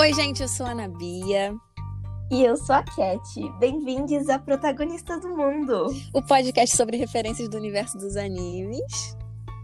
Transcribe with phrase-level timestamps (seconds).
[0.00, 1.54] Oi, gente, eu sou a Ana Bia.
[2.30, 3.20] E eu sou a Cat.
[3.58, 5.88] Bem-vindos a Protagonistas do Mundo.
[6.14, 9.14] O podcast sobre referências do universo dos animes.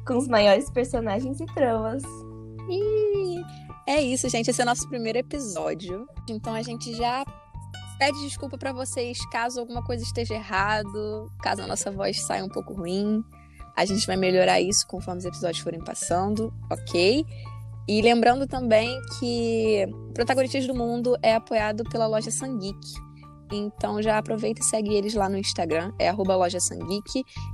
[0.06, 2.02] Com os maiores personagens e tramas.
[2.68, 3.42] E
[3.86, 4.50] é isso, gente.
[4.50, 6.06] Esse é o nosso primeiro episódio.
[6.28, 7.24] Então a gente já
[7.98, 12.50] pede desculpa para vocês caso alguma coisa esteja errado, caso a nossa voz saia um
[12.50, 13.24] pouco ruim.
[13.74, 17.24] A gente vai melhorar isso conforme os episódios forem passando, ok?
[17.88, 22.76] E lembrando também que Protagonistas do Mundo é apoiado pela loja Sangeek.
[23.52, 26.58] Então já aproveita e segue eles lá no Instagram, é loja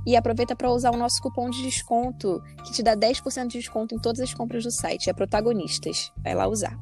[0.07, 3.93] e aproveita para usar o nosso cupom de desconto, que te dá 10% de desconto
[3.93, 6.11] em todas as compras do site, é Protagonistas.
[6.23, 6.75] Vai lá usar.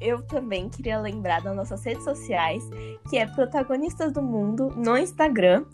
[0.00, 2.62] Eu também queria lembrar das nossas redes sociais,
[3.08, 5.64] que é Protagonistas do Mundo no Instagram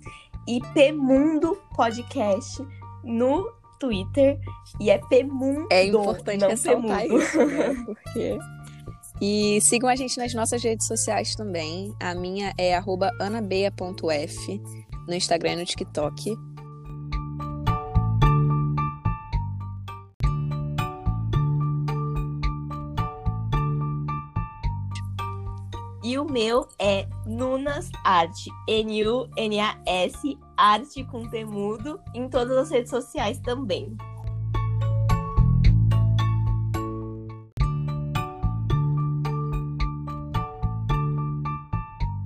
[0.48, 2.64] e Pmundo Podcast
[3.04, 4.38] no Twitter
[4.78, 5.66] e é Pmundo.
[5.72, 7.22] É importante ressaltar Pemundo.
[7.22, 7.74] isso, né?
[7.84, 8.38] Porque...
[9.20, 11.94] E sigam a gente nas nossas redes sociais também.
[12.00, 12.74] A minha é
[13.20, 14.62] anabeia.f
[15.06, 16.38] no Instagram e no TikTok.
[26.02, 28.50] E o meu é Nunas Arte.
[28.66, 33.96] N-U-N-A-S Arte com Temudo em todas as redes sociais também.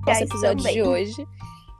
[0.05, 0.73] Nosso episódio também.
[0.73, 1.27] de hoje,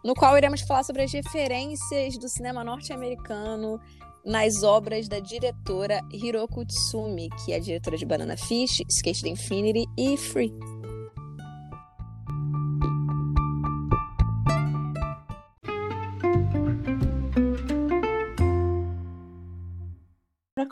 [0.02, 3.78] no qual iremos falar sobre as referências do cinema norte-americano
[4.26, 9.30] nas obras da diretora Hiroko Tsumi, que é a diretora de Banana Fish, Skate the
[9.30, 10.54] Infinity e Free.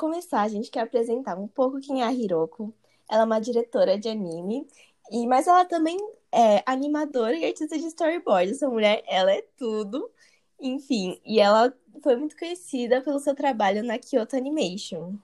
[0.04, 2.74] Começar, a gente quer apresentar um pouco quem é a Hiroko.
[3.10, 4.68] Ela é uma diretora de anime,
[5.10, 5.98] e mas ela também
[6.30, 8.52] é animadora e artista de storyboard.
[8.52, 10.12] Essa mulher, ela é tudo.
[10.60, 15.16] Enfim, e ela foi muito conhecida pelo seu trabalho na Kyoto Animation.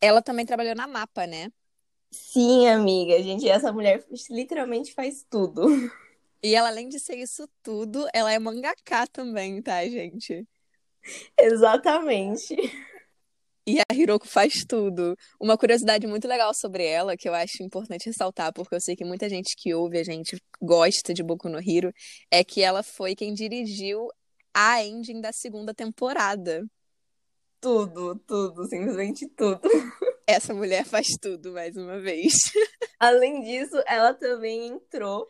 [0.00, 1.52] Ela também trabalhou na Mapa, né?
[2.10, 5.66] Sim, amiga, gente, essa mulher literalmente faz tudo.
[6.42, 10.46] E ela, além de ser isso tudo, ela é mangaká também, tá, gente?
[11.38, 12.56] Exatamente.
[13.66, 15.16] E a Hiroko faz tudo.
[15.40, 19.04] Uma curiosidade muito legal sobre ela, que eu acho importante ressaltar, porque eu sei que
[19.04, 21.90] muita gente que ouve a gente gosta de Boku no Hero,
[22.30, 24.08] é que ela foi quem dirigiu
[24.52, 26.62] a ending da segunda temporada.
[27.58, 29.62] Tudo, tudo, simplesmente tudo.
[30.26, 32.34] Essa mulher faz tudo, mais uma vez.
[33.00, 35.26] Além disso, ela também entrou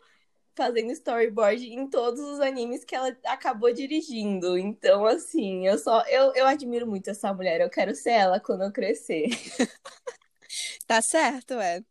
[0.55, 4.57] fazendo storyboard em todos os animes que ela acabou dirigindo.
[4.57, 7.61] Então, assim, eu só eu, eu admiro muito essa mulher.
[7.61, 9.27] Eu quero ser ela quando eu crescer.
[10.87, 11.81] tá certo, é.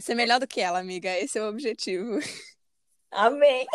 [0.00, 1.16] Ser melhor do que ela, amiga.
[1.18, 2.18] Esse é o objetivo.
[3.10, 3.66] Amém.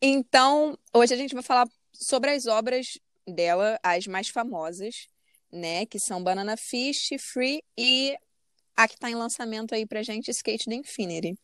[0.00, 5.08] Então, hoje a gente vai falar sobre as obras dela, as mais famosas,
[5.52, 5.84] né?
[5.84, 8.16] Que são Banana Fish, Free e
[8.76, 11.36] a que tá em lançamento aí pra gente, Skate the Infinity.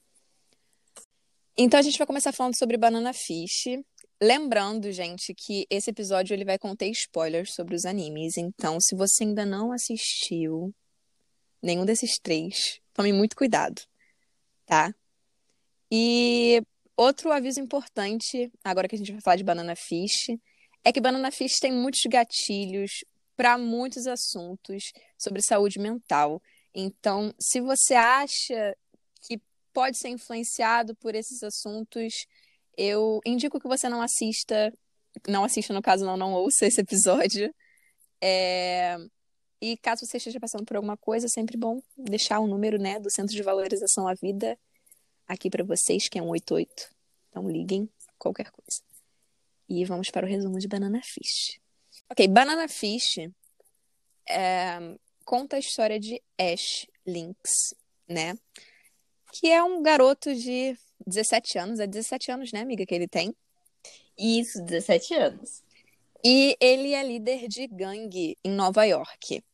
[1.56, 3.80] Então a gente vai começar falando sobre Banana Fish.
[4.20, 8.36] Lembrando, gente, que esse episódio ele vai conter spoilers sobre os animes.
[8.36, 10.74] Então, se você ainda não assistiu
[11.62, 13.80] nenhum desses três, tome muito cuidado,
[14.66, 14.92] tá?
[15.92, 16.60] E
[16.96, 20.36] outro aviso importante, agora que a gente vai falar de Banana Fish,
[20.84, 23.04] é que Banana Fish tem muitos gatilhos
[23.36, 24.82] para muitos assuntos
[25.16, 26.42] sobre saúde mental.
[26.74, 28.76] Então, se você acha
[29.74, 32.26] pode ser influenciado por esses assuntos,
[32.78, 34.72] eu indico que você não assista,
[35.28, 37.52] não assista no caso, não, não ouça esse episódio.
[38.22, 38.96] É...
[39.60, 43.00] E caso você esteja passando por alguma coisa, é sempre bom deixar o número né,
[43.00, 44.58] do Centro de Valorização à Vida
[45.26, 46.90] aqui para vocês, que é 188.
[47.30, 48.82] Então liguem, qualquer coisa.
[49.68, 51.58] E vamos para o resumo de Banana Fish.
[52.10, 53.18] Ok, Banana Fish
[54.28, 54.78] é...
[55.24, 57.74] conta a história de Ash Lynx,
[58.06, 58.34] né?
[59.34, 61.80] Que é um garoto de 17 anos.
[61.80, 63.34] É 17 anos, né, amiga, que ele tem?
[64.16, 65.62] Isso, 17 anos.
[66.24, 69.44] E ele é líder de gangue em Nova York.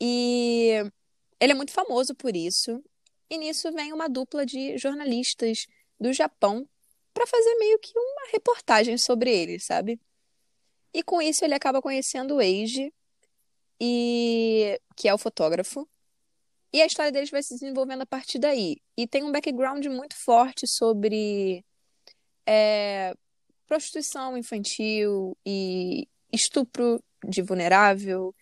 [0.00, 0.70] E
[1.40, 2.82] ele é muito famoso por isso.
[3.28, 5.66] E nisso vem uma dupla de jornalistas
[5.98, 6.68] do Japão
[7.12, 10.00] para fazer meio que uma reportagem sobre ele, sabe?
[10.92, 12.92] E com isso ele acaba conhecendo o Eiji,
[13.80, 15.88] e que é o fotógrafo,
[16.74, 18.78] e a história deles vai se desenvolvendo a partir daí.
[18.96, 21.64] E tem um background muito forte sobre
[22.44, 23.14] é,
[23.64, 28.34] prostituição infantil e estupro de vulnerável.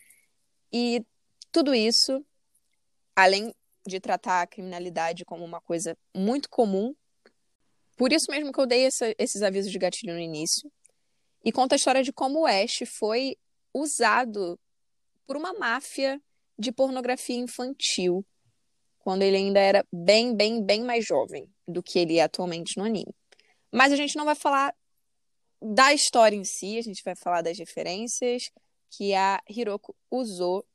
[0.73, 1.05] E
[1.51, 2.25] tudo isso,
[3.15, 3.53] além
[3.85, 6.95] de tratar a criminalidade como uma coisa muito comum.
[7.95, 10.71] Por isso mesmo que eu dei essa, esses avisos de gatilho no início.
[11.45, 13.37] E conta a história de como o Ash foi
[13.71, 14.59] usado
[15.27, 16.19] por uma máfia
[16.57, 18.25] de pornografia infantil
[18.99, 22.85] quando ele ainda era bem, bem, bem mais jovem do que ele é atualmente no
[22.85, 23.13] anime.
[23.71, 24.73] Mas a gente não vai falar
[25.61, 28.49] da história em si, a gente vai falar das referências
[28.89, 30.65] que a Hiroko usou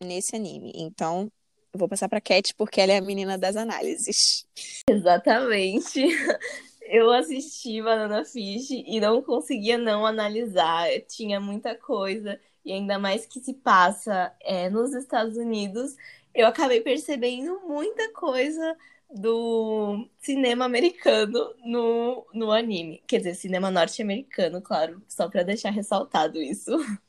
[0.00, 0.72] nesse anime.
[0.74, 1.30] Então,
[1.72, 4.46] eu vou passar para Cat porque ela é a menina das análises.
[4.88, 6.00] Exatamente.
[6.92, 10.88] Eu assisti Banana Fish e não conseguia não analisar.
[11.06, 15.96] Tinha muita coisa e ainda mais que se passa é, nos Estados Unidos,
[16.34, 18.76] eu acabei percebendo muita coisa
[19.12, 23.02] do cinema americano no, no anime.
[23.06, 26.70] Quer dizer, cinema norte-americano, claro, só para deixar ressaltado isso.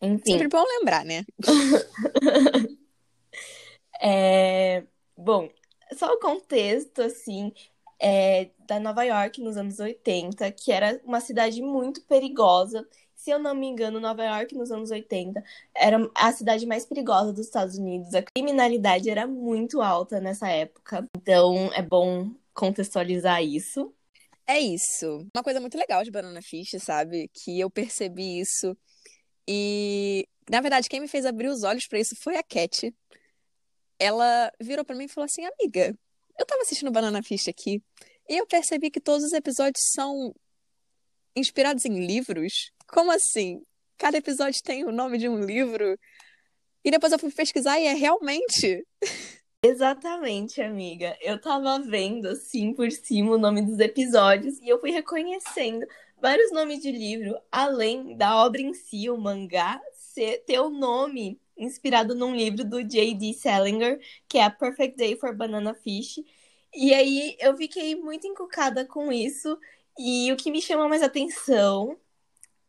[0.00, 0.32] Enfim.
[0.32, 1.24] Sempre bom lembrar, né?
[4.00, 4.84] é,
[5.16, 5.48] bom,
[5.96, 7.52] só o contexto, assim,
[8.00, 12.86] é, da Nova York nos anos 80, que era uma cidade muito perigosa
[13.24, 15.42] se eu não me engano, Nova York nos anos 80
[15.74, 18.14] era a cidade mais perigosa dos Estados Unidos.
[18.14, 21.08] A criminalidade era muito alta nessa época.
[21.16, 23.94] Então é bom contextualizar isso.
[24.46, 25.26] É isso.
[25.34, 27.30] Uma coisa muito legal de Banana Fish, sabe?
[27.32, 28.76] Que eu percebi isso.
[29.48, 32.94] E, na verdade, quem me fez abrir os olhos para isso foi a Cat.
[33.98, 35.96] Ela virou para mim e falou assim: Amiga,
[36.38, 37.82] eu tava assistindo Banana Fish aqui
[38.28, 40.34] e eu percebi que todos os episódios são
[41.36, 42.70] inspirados em livros.
[42.88, 43.62] Como assim?
[43.98, 45.98] Cada episódio tem o nome de um livro.
[46.84, 48.86] E depois eu fui pesquisar e é realmente.
[49.62, 51.16] Exatamente, amiga.
[51.22, 55.86] Eu tava vendo assim por cima o nome dos episódios e eu fui reconhecendo
[56.20, 61.40] vários nomes de livro, além da obra em si, o mangá, ser, ter o nome
[61.56, 63.32] inspirado num livro do J.D.
[63.34, 63.98] Salinger,
[64.28, 66.20] que é A Perfect Day for Banana Fish.
[66.74, 69.58] E aí eu fiquei muito encucada com isso.
[69.98, 71.96] E o que me chama mais atenção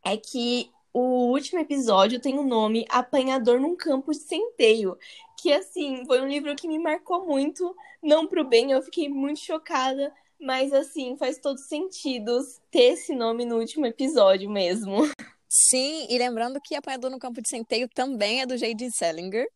[0.04, 4.98] é que o último episódio tem o nome Apanhador num Campo de Centeio.
[5.42, 7.75] Que, assim, foi um livro que me marcou muito.
[8.01, 10.13] Não pro bem, eu fiquei muito chocada.
[10.39, 12.39] Mas, assim, faz todo sentido
[12.69, 14.98] ter esse nome no último episódio mesmo.
[15.50, 18.92] Sim, e lembrando que Apanhador no Campo de Centeio também é do J.D.
[18.92, 19.48] Salinger.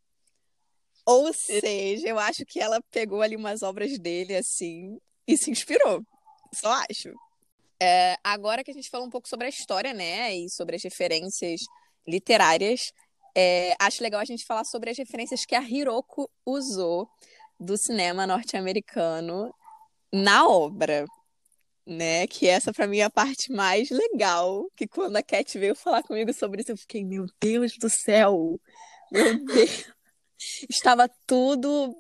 [1.06, 6.04] Ou seja, eu acho que ela pegou ali umas obras dele, assim, e se inspirou.
[6.54, 7.14] Só acho.
[7.82, 10.84] É, agora que a gente falou um pouco sobre a história, né, e sobre as
[10.84, 11.62] referências
[12.08, 12.92] literárias,
[13.36, 17.10] é, acho legal a gente falar sobre as referências que a Hiroko usou
[17.60, 19.54] do cinema norte-americano
[20.12, 21.06] na obra,
[21.86, 22.28] né?
[22.28, 26.04] Que essa para mim é a parte mais legal, que quando a Cat veio falar
[26.04, 28.60] comigo sobre isso, eu fiquei, meu Deus do céu.
[29.12, 29.86] Meu Deus.
[30.70, 31.96] Estava tudo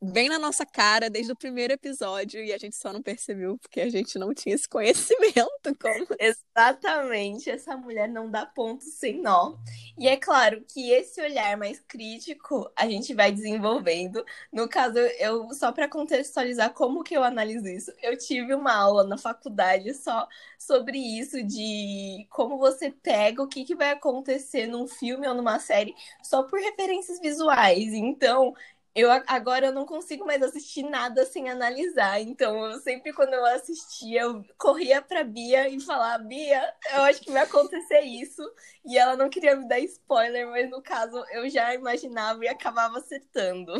[0.00, 3.80] bem na nossa cara desde o primeiro episódio e a gente só não percebeu porque
[3.80, 5.48] a gente não tinha esse conhecimento.
[5.80, 6.06] Como...
[6.18, 9.56] Exatamente, essa mulher não dá ponto sem nó.
[9.98, 14.24] E é claro que esse olhar mais crítico a gente vai desenvolvendo.
[14.52, 19.04] No caso, eu só para contextualizar como que eu analiso isso, eu tive uma aula
[19.04, 20.28] na faculdade só
[20.58, 25.58] sobre isso de como você pega o que, que vai acontecer num filme ou numa
[25.58, 27.92] série só por referências visuais.
[27.92, 28.54] Então,
[29.00, 32.20] eu agora eu não consigo mais assistir nada sem analisar.
[32.20, 37.20] Então, eu sempre quando eu assistia, eu corria pra Bia e falava, Bia, eu acho
[37.20, 38.42] que vai acontecer isso.
[38.84, 42.98] E ela não queria me dar spoiler, mas no caso eu já imaginava e acabava
[42.98, 43.72] acertando.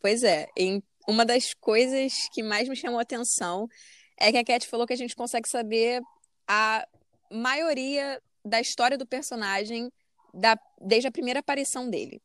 [0.00, 0.48] Pois é,
[1.06, 3.68] uma das coisas que mais me chamou a atenção
[4.18, 6.00] é que a Cat falou que a gente consegue saber
[6.46, 6.86] a
[7.30, 9.90] maioria da história do personagem
[10.32, 12.22] da, desde a primeira aparição dele.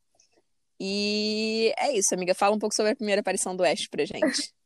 [0.80, 2.36] E é isso, amiga.
[2.36, 4.54] Fala um pouco sobre a primeira aparição do Ash pra gente.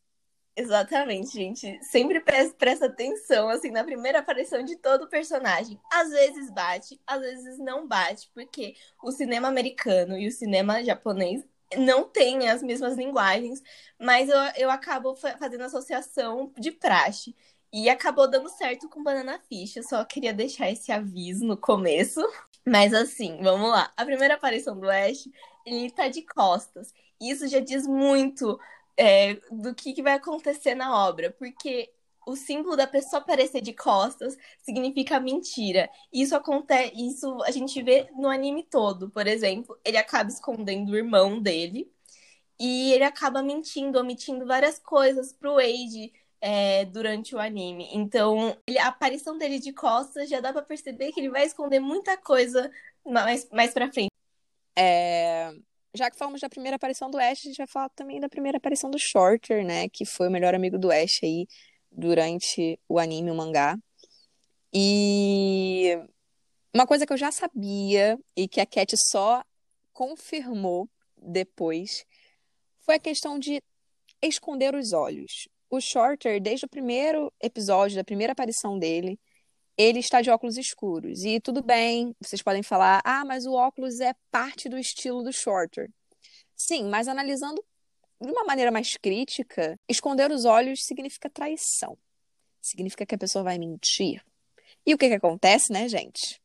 [0.55, 1.79] Exatamente, gente.
[1.85, 5.79] Sempre presta atenção, assim, na primeira aparição de todo personagem.
[5.91, 11.45] Às vezes bate, às vezes não bate, porque o cinema americano e o cinema japonês
[11.77, 13.61] não têm as mesmas linguagens,
[13.97, 17.33] mas eu, eu acabo fazendo associação de praxe.
[17.71, 19.77] E acabou dando certo com Banana Fish.
[19.77, 22.19] Eu só queria deixar esse aviso no começo.
[22.65, 23.93] Mas assim, vamos lá.
[23.95, 25.29] A primeira aparição do Ash
[25.65, 26.93] ele tá de costas.
[27.21, 28.59] Isso já diz muito
[28.97, 31.91] é, do que, que vai acontecer na obra, porque
[32.25, 35.89] o símbolo da pessoa aparecer de costas significa mentira.
[36.13, 39.09] Isso acontece, isso a gente vê no anime todo.
[39.09, 41.91] Por exemplo, ele acaba escondendo o irmão dele
[42.59, 47.89] e ele acaba mentindo, omitindo várias coisas pro Wade é, durante o anime.
[47.93, 51.79] Então, ele, a aparição dele de costas já dá para perceber que ele vai esconder
[51.79, 52.69] muita coisa
[53.05, 54.09] mais, mais pra frente.
[54.81, 55.51] É...
[55.93, 58.57] já que falamos da primeira aparição do Ash, a gente vai falar também da primeira
[58.57, 59.89] aparição do Shorter, né?
[59.89, 61.47] Que foi o melhor amigo do Ash aí
[61.91, 63.77] durante o anime, o mangá.
[64.73, 65.97] E
[66.73, 69.43] uma coisa que eu já sabia e que a Cat só
[69.91, 72.05] confirmou depois
[72.79, 73.61] foi a questão de
[74.21, 75.49] esconder os olhos.
[75.69, 79.19] O Shorter, desde o primeiro episódio, da primeira aparição dele,
[79.79, 81.23] ele está de óculos escuros.
[81.23, 85.31] E tudo bem, vocês podem falar, ah, mas o óculos é parte do estilo do
[85.31, 85.89] Shorter.
[86.53, 87.63] Sim, mas analisando
[88.19, 91.97] de uma maneira mais crítica, esconder os olhos significa traição.
[92.61, 94.21] Significa que a pessoa vai mentir.
[94.85, 96.41] E o que que acontece, né, gente?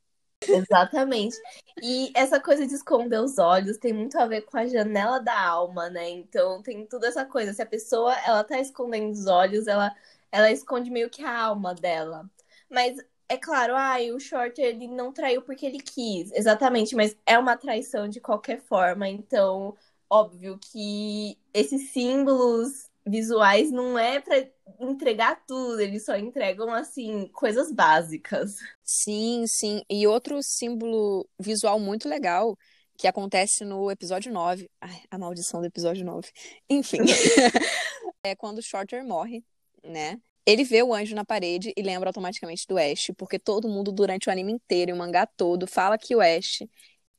[0.47, 1.37] Exatamente.
[1.83, 5.37] E essa coisa de esconder os olhos tem muito a ver com a janela da
[5.37, 6.09] alma, né?
[6.09, 7.53] Então tem toda essa coisa.
[7.53, 9.93] Se a pessoa ela tá escondendo os olhos, ela,
[10.31, 12.31] ela esconde meio que a alma dela.
[12.71, 12.97] Mas
[13.29, 17.57] é claro, ah, o Shorter ele não traiu porque ele quis, exatamente, mas é uma
[17.57, 19.75] traição de qualquer forma, então
[20.09, 24.49] óbvio que esses símbolos visuais não é para
[24.81, 28.57] entregar tudo, eles só entregam assim coisas básicas.
[28.83, 29.83] Sim, sim.
[29.91, 32.57] E outro símbolo visual muito legal
[32.97, 34.71] que acontece no episódio 9.
[34.81, 36.31] Ai, a maldição do episódio 9.
[36.69, 36.99] Enfim.
[38.25, 39.45] é quando o Shorter morre,
[39.83, 40.21] né?
[40.47, 44.29] Ele vê o anjo na parede e lembra automaticamente do Ash, porque todo mundo durante
[44.29, 46.59] o anime inteiro o mangá todo fala que o Ash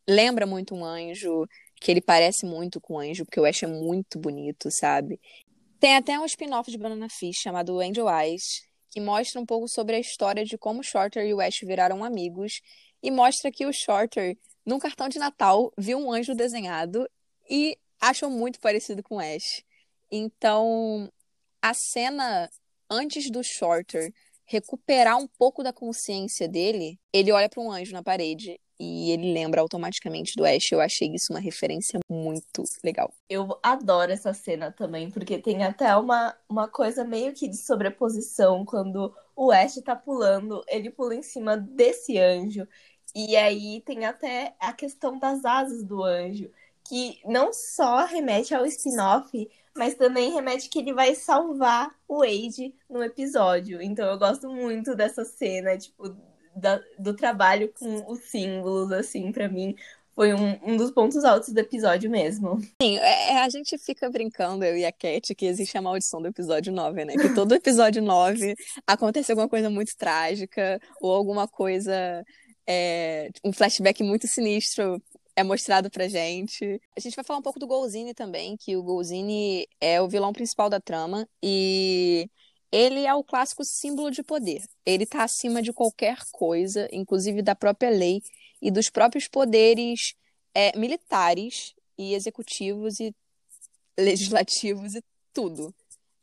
[0.07, 1.47] lembra muito um anjo,
[1.81, 5.19] que ele parece muito com o anjo, porque o Ash é muito bonito, sabe?
[5.79, 9.95] Tem até um spin-off de Banana Fish chamado Angel Eyes, que mostra um pouco sobre
[9.95, 12.61] a história de como Shorter e o Ash viraram amigos
[13.01, 17.09] e mostra que o Shorter, num cartão de Natal, viu um anjo desenhado
[17.49, 19.63] e achou muito parecido com o Ash.
[20.11, 21.11] Então,
[21.61, 22.49] a cena
[22.89, 24.11] antes do Shorter
[24.45, 29.33] recuperar um pouco da consciência dele, ele olha para um anjo na parede e ele
[29.33, 30.71] lembra automaticamente do Ash.
[30.71, 33.11] Eu achei isso uma referência muito legal.
[33.29, 38.65] Eu adoro essa cena também, porque tem até uma, uma coisa meio que de sobreposição
[38.65, 42.67] quando o Ash tá pulando, ele pula em cima desse anjo.
[43.15, 46.51] E aí tem até a questão das asas do anjo,
[46.87, 52.73] que não só remete ao spin-off, mas também remete que ele vai salvar o Wade
[52.89, 53.81] no episódio.
[53.81, 56.15] Então eu gosto muito dessa cena, tipo,
[56.55, 59.75] da, do trabalho com os símbolos, assim, para mim.
[60.13, 62.57] Foi um, um dos pontos altos do episódio mesmo.
[62.81, 66.21] Sim, é, é, a gente fica brincando, eu e a Cat, que existe a maldição
[66.21, 67.13] do episódio 9, né?
[67.17, 68.55] Que todo episódio 9
[68.87, 72.25] acontece alguma coisa muito trágica ou alguma coisa.
[72.65, 75.01] É, um flashback muito sinistro
[75.35, 76.81] é mostrado pra gente.
[76.95, 80.31] A gente vai falar um pouco do Golzini também, que o Golzini é o vilão
[80.31, 82.29] principal da trama e
[82.71, 84.63] ele é o clássico símbolo de poder.
[84.85, 88.21] Ele tá acima de qualquer coisa, inclusive da própria lei
[88.61, 90.15] e dos próprios poderes
[90.53, 93.13] é, militares e executivos e
[93.97, 95.73] legislativos e tudo.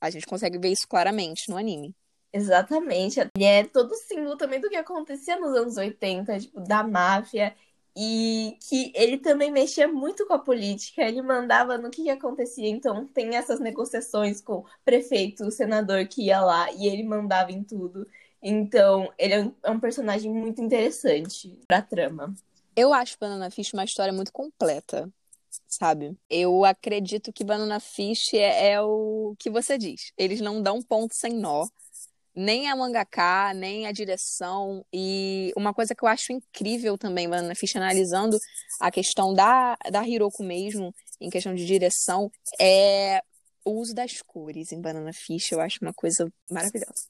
[0.00, 1.94] A gente consegue ver isso claramente no anime.
[2.32, 3.20] Exatamente.
[3.38, 7.54] E é todo símbolo também do que acontecia nos anos 80, tipo, da máfia
[7.96, 12.68] e que ele também mexia muito com a política, ele mandava no que, que acontecia.
[12.68, 17.52] Então, tem essas negociações com o prefeito, o senador que ia lá e ele mandava
[17.52, 18.06] em tudo.
[18.42, 22.34] Então, ele é um, é um personagem muito interessante pra trama.
[22.74, 25.12] Eu acho Banana Fish uma história muito completa,
[25.68, 26.16] sabe?
[26.28, 30.12] Eu acredito que Banana Fish é, é o que você diz.
[30.16, 31.66] Eles não dão ponto sem nó
[32.34, 34.84] nem a mangaka, nem a direção.
[34.92, 38.38] E uma coisa que eu acho incrível também, Banana Fish, analisando
[38.80, 43.22] a questão da, da Hiroko mesmo, em questão de direção, é
[43.64, 45.52] o uso das cores em Banana Fish.
[45.52, 47.08] Eu acho uma coisa maravilhosa.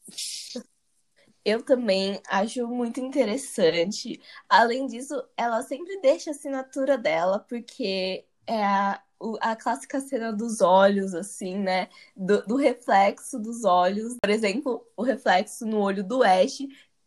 [1.45, 4.21] Eu também acho muito interessante.
[4.49, 9.03] Além disso, ela sempre deixa a assinatura dela, porque é a,
[9.41, 11.89] a clássica cena dos olhos, assim, né?
[12.17, 14.17] Do, do, reflexo dos olhos.
[14.21, 16.59] Por exemplo, o reflexo no olho do Ash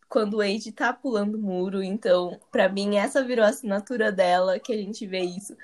[0.08, 1.82] quando o Wade tá pulando o muro.
[1.82, 5.56] Então, para mim, essa virou a assinatura dela, que a gente vê isso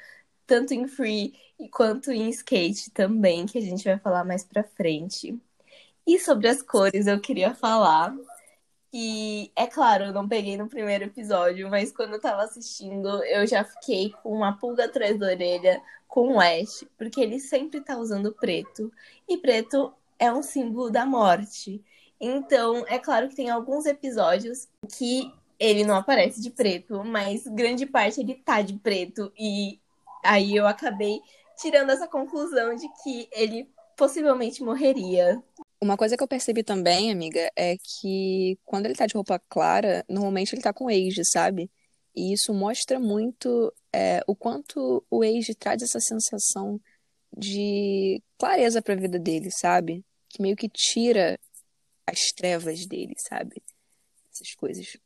[0.46, 1.34] tanto em Free
[1.70, 5.38] quanto em Skate também, que a gente vai falar mais pra frente.
[6.06, 8.14] E sobre as cores, eu queria falar
[8.92, 13.46] que, é claro, eu não peguei no primeiro episódio, mas quando eu tava assistindo, eu
[13.46, 17.96] já fiquei com uma pulga atrás da orelha com o Ash, porque ele sempre tá
[17.96, 18.92] usando preto.
[19.26, 21.82] E preto é um símbolo da morte.
[22.20, 24.68] Então, é claro que tem alguns episódios
[24.98, 29.32] que ele não aparece de preto, mas grande parte ele tá de preto.
[29.38, 29.80] E
[30.22, 31.18] aí eu acabei
[31.56, 35.42] tirando essa conclusão de que ele possivelmente morreria.
[35.82, 40.04] Uma coisa que eu percebi também, amiga, é que quando ele tá de roupa clara,
[40.08, 41.68] normalmente ele tá com age, sabe?
[42.14, 46.80] E isso mostra muito é, o quanto o Age traz essa sensação
[47.36, 50.04] de clareza para a vida dele, sabe?
[50.28, 51.36] Que meio que tira
[52.06, 53.60] as trevas dele, sabe?
[54.32, 54.96] Essas coisas.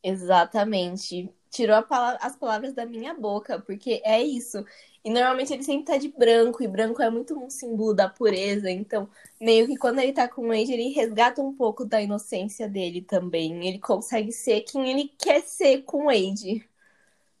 [0.00, 1.28] Exatamente.
[1.50, 1.84] Tirou
[2.20, 4.64] as palavras da minha boca, porque é isso.
[5.02, 8.70] E normalmente ele sempre tá de branco, e branco é muito um símbolo da pureza.
[8.70, 9.08] Então,
[9.40, 13.00] meio que quando ele tá com o Age, ele resgata um pouco da inocência dele
[13.00, 13.66] também.
[13.66, 16.62] Ele consegue ser quem ele quer ser com o Age.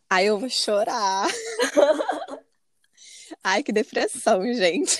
[0.08, 1.28] Ai, eu vou chorar.
[3.44, 4.98] Ai, que depressão, gente.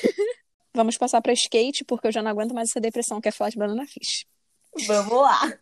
[0.74, 3.50] Vamos passar pra skate, porque eu já não aguento mais essa depressão que é falar
[3.50, 4.26] de Banana Fish.
[4.86, 5.58] Vamos lá.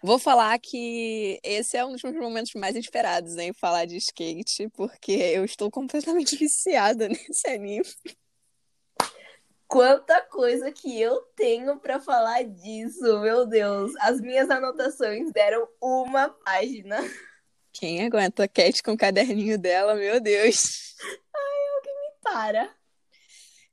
[0.00, 4.68] Vou falar que esse é um dos meus momentos mais esperados em falar de skate,
[4.70, 7.84] porque eu estou completamente viciada nesse anime.
[9.66, 13.92] Quanta coisa que eu tenho para falar disso, meu Deus.
[14.00, 16.98] As minhas anotações deram uma página.
[17.72, 20.96] Quem aguenta a Cat com o caderninho dela, meu Deus.
[21.34, 22.74] Ai, alguém me para.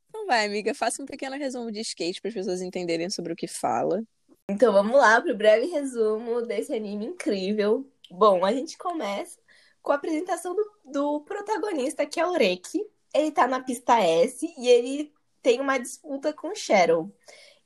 [0.08, 3.36] Então vai, amiga, faça um pequeno resumo de skate para as pessoas entenderem sobre o
[3.36, 4.02] que fala.
[4.48, 7.84] Então vamos lá para o breve resumo desse anime incrível.
[8.08, 9.40] Bom, a gente começa
[9.82, 12.86] com a apresentação do, do protagonista, que é o Reki.
[13.12, 15.12] Ele tá na pista S e ele
[15.42, 17.12] tem uma disputa com Shadow.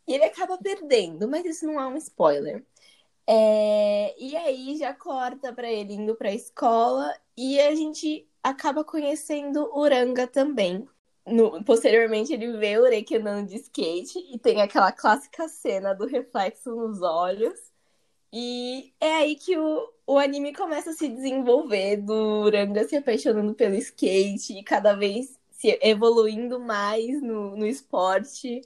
[0.08, 2.64] E ele acaba perdendo, mas isso não é um spoiler.
[3.26, 4.14] É...
[4.18, 9.70] E aí já corta para ele indo para a escola e a gente acaba conhecendo
[9.76, 10.88] Uranga também.
[11.26, 11.62] No...
[11.64, 16.74] posteriormente ele vê o Ureki andando de skate e tem aquela clássica cena do reflexo
[16.74, 17.58] nos olhos.
[18.32, 23.54] E é aí que o, o anime começa a se desenvolver, do Uranga se apaixonando
[23.54, 28.62] pelo skate e cada vez se evoluindo mais no, no esporte.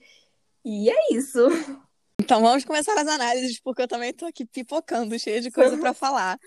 [0.65, 1.41] E é isso.
[2.21, 5.93] Então vamos começar as análises, porque eu também tô aqui pipocando, cheia de coisa para
[5.93, 6.39] falar.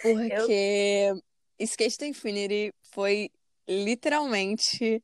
[0.00, 1.20] Porque eu...
[1.58, 3.28] Skate to Infinity foi
[3.68, 5.02] literalmente.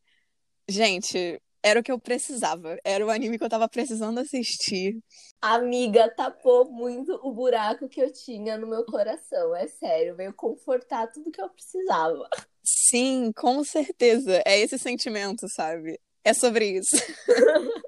[0.68, 2.76] Gente, era o que eu precisava.
[2.84, 4.98] Era o anime que eu tava precisando assistir.
[5.40, 9.54] Amiga, tapou muito o buraco que eu tinha no meu coração.
[9.54, 12.28] É sério, veio confortar tudo que eu precisava.
[12.64, 14.42] Sim, com certeza.
[14.44, 15.98] É esse sentimento, sabe?
[16.24, 16.96] É sobre isso.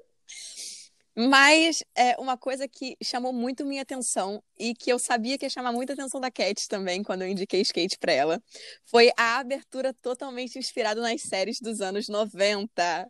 [1.15, 5.49] Mas é uma coisa que chamou muito minha atenção e que eu sabia que ia
[5.49, 8.43] chamar muita atenção da Cat também quando eu indiquei skate para ela,
[8.83, 13.09] foi a abertura totalmente inspirada nas séries dos anos 90.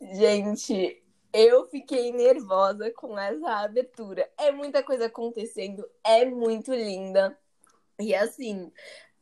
[0.00, 4.30] Gente, eu fiquei nervosa com essa abertura.
[4.38, 7.38] É muita coisa acontecendo, é muito linda.
[7.98, 8.70] E assim,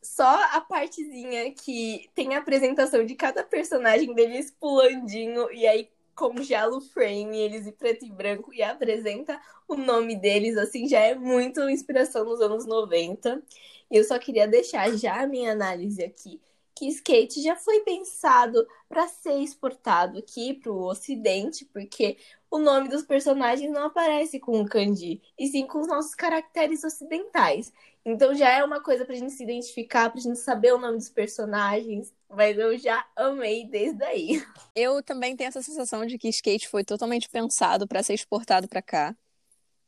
[0.03, 6.77] só a partezinha que tem a apresentação de cada personagem deles pulandinho e aí congela
[6.77, 11.14] o frame, eles em preto e branco e apresenta o nome deles, assim, já é
[11.14, 13.42] muito inspiração nos anos 90.
[13.90, 16.40] E eu só queria deixar já a minha análise aqui,
[16.74, 22.16] que skate já foi pensado para ser exportado aqui para o ocidente, porque
[22.50, 26.85] o nome dos personagens não aparece com o kanji, e sim com os nossos caracteres
[26.85, 27.72] ocidentais.
[28.05, 31.09] Então já é uma coisa pra gente se identificar, pra gente saber o nome dos
[31.09, 32.12] personagens.
[32.29, 34.43] Mas eu já amei desde aí.
[34.75, 38.83] Eu também tenho essa sensação de que skate foi totalmente pensado para ser exportado para
[38.83, 39.17] cá.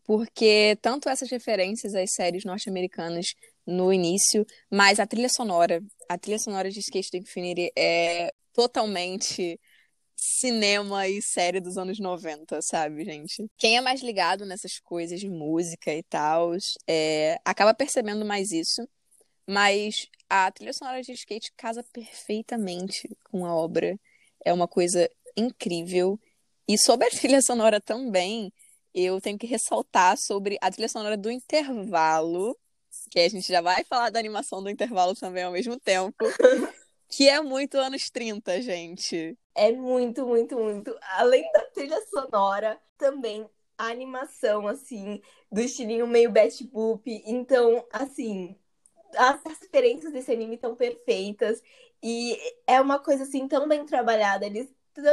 [0.05, 3.27] Porque tanto essas referências às séries norte-americanas
[3.67, 9.59] no início, mas a trilha sonora, a trilha sonora de Skate to Infinity é totalmente
[10.17, 13.47] cinema e série dos anos 90, sabe, gente?
[13.59, 16.53] Quem é mais ligado nessas coisas de música e tal,
[16.87, 18.89] é, acaba percebendo mais isso,
[19.47, 23.99] mas a trilha sonora de skate casa perfeitamente com a obra.
[24.45, 26.19] É uma coisa incrível.
[26.67, 28.53] E sobre a trilha sonora também,
[28.95, 32.57] eu tenho que ressaltar sobre a trilha sonora do intervalo,
[33.11, 36.17] que a gente já vai falar da animação do intervalo também ao mesmo tempo.
[37.09, 39.39] Que é muito anos 30, gente.
[39.57, 40.95] É muito, muito, muito.
[41.13, 47.03] Além da trilha sonora, também a animação, assim, do estilinho meio Bat Boop.
[47.25, 48.55] Então, assim,
[49.17, 51.63] as referências desse anime estão perfeitas.
[52.03, 54.45] E é uma coisa, assim, tão bem trabalhada.
[54.45, 54.69] Eles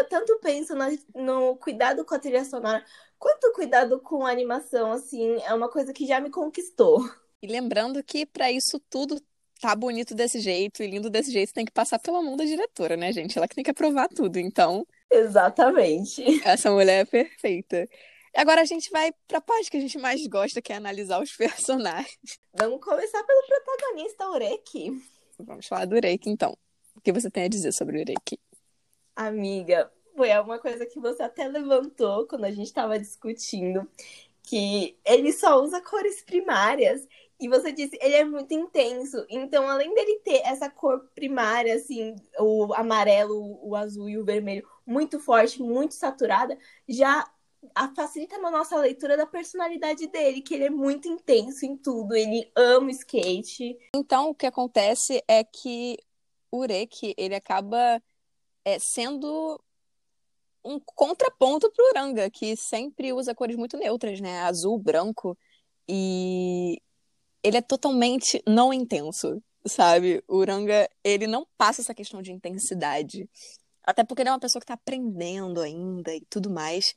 [0.09, 0.77] tanto pensam
[1.15, 2.85] no cuidado com a trilha sonora,
[3.19, 6.99] quanto cuidado com a animação, assim, é uma coisa que já me conquistou.
[7.41, 9.21] E lembrando que para isso tudo
[9.63, 12.97] tá bonito desse jeito e lindo desse jeito, tem que passar pela mão da diretora,
[12.97, 13.37] né, gente?
[13.37, 14.85] Ela que tem que aprovar tudo, então.
[15.09, 16.21] Exatamente.
[16.43, 17.87] Essa mulher é perfeita.
[18.35, 21.31] Agora a gente vai pra parte que a gente mais gosta, que é analisar os
[21.37, 22.39] personagens.
[22.53, 25.01] Vamos começar pelo protagonista, Ureki.
[25.39, 26.57] Vamos falar do Ureki, então.
[26.93, 28.37] O que você tem a dizer sobre o Ureki?
[29.15, 33.87] Amiga, foi uma coisa que você até levantou quando a gente estava discutindo.
[34.43, 37.07] que ele só usa cores primárias.
[37.39, 39.25] E você disse, ele é muito intenso.
[39.29, 44.67] Então, além dele ter essa cor primária, assim, o amarelo, o azul e o vermelho,
[44.85, 47.29] muito forte, muito saturada, já
[47.95, 52.51] facilita na nossa leitura da personalidade dele, que ele é muito intenso em tudo, ele
[52.55, 53.77] ama skate.
[53.95, 55.97] Então, o que acontece é que
[56.51, 58.01] o Ureki, ele acaba
[58.65, 59.59] é, sendo
[60.63, 64.41] um contraponto pro Uranga, que sempre usa cores muito neutras, né?
[64.41, 65.37] Azul, branco,
[65.87, 66.81] e
[67.43, 70.23] ele é totalmente não intenso, sabe?
[70.27, 73.29] O Uranga, ele não passa essa questão de intensidade.
[73.83, 76.95] Até porque ele é uma pessoa que tá aprendendo ainda e tudo mais.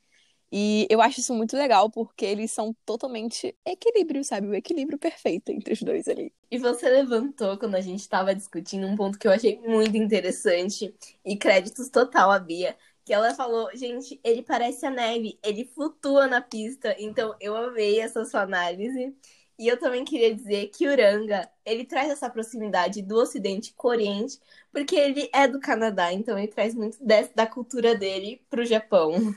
[0.52, 4.46] E eu acho isso muito legal, porque eles são totalmente equilíbrio, sabe?
[4.46, 6.32] O equilíbrio perfeito entre os dois ali.
[6.48, 10.94] E você levantou, quando a gente estava discutindo, um ponto que eu achei muito interessante,
[11.24, 16.26] e créditos total à Bia, que ela falou, gente, ele parece a neve, ele flutua
[16.28, 16.94] na pista.
[16.98, 19.14] Então eu amei essa sua análise.
[19.59, 23.90] E eu também queria dizer que Uranga, ele traz essa proximidade do Ocidente com o
[23.90, 24.38] Oriente,
[24.71, 26.99] porque ele é do Canadá, então ele traz muito
[27.35, 29.35] da cultura dele pro Japão.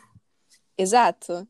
[0.77, 1.47] Exato.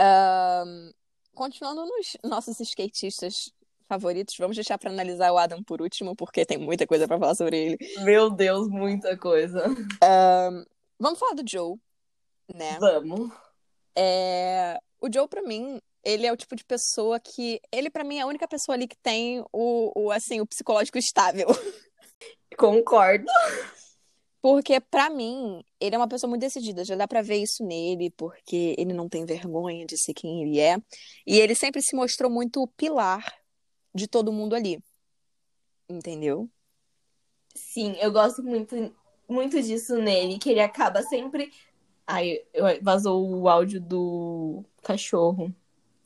[0.00, 0.92] Um,
[1.34, 3.52] continuando nos nossos skatistas
[3.88, 7.34] favoritos, vamos deixar para analisar o Adam por último, porque tem muita coisa para falar
[7.34, 7.78] sobre ele.
[8.02, 9.68] Meu Deus, muita coisa.
[9.68, 10.64] Um,
[10.98, 11.76] vamos falar do Joe,
[12.54, 12.76] né?
[12.78, 13.32] Vamos.
[13.96, 17.60] É, o Joe, para mim, ele é o tipo de pessoa que.
[17.72, 20.96] Ele, para mim, é a única pessoa ali que tem o, o assim, o psicológico
[20.96, 21.48] estável.
[22.56, 23.26] Concordo.
[24.40, 26.84] Porque, para mim, ele é uma pessoa muito decidida.
[26.84, 30.60] Já dá pra ver isso nele, porque ele não tem vergonha de ser quem ele
[30.60, 30.76] é.
[31.26, 33.24] E ele sempre se mostrou muito o pilar
[33.92, 34.78] de todo mundo ali.
[35.88, 36.48] Entendeu?
[37.52, 38.94] Sim, eu gosto muito,
[39.28, 41.52] muito disso nele, que ele acaba sempre.
[42.06, 42.44] Ai,
[42.80, 45.52] vazou o áudio do cachorro.